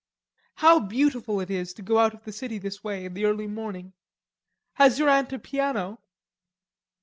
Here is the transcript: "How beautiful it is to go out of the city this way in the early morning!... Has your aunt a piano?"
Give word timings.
"How 0.55 0.79
beautiful 0.79 1.39
it 1.41 1.51
is 1.51 1.73
to 1.75 1.83
go 1.83 1.99
out 1.99 2.15
of 2.15 2.23
the 2.23 2.31
city 2.31 2.57
this 2.57 2.83
way 2.83 3.05
in 3.05 3.13
the 3.13 3.25
early 3.25 3.45
morning!... 3.45 3.93
Has 4.77 4.97
your 4.97 5.09
aunt 5.09 5.31
a 5.31 5.37
piano?" 5.37 6.01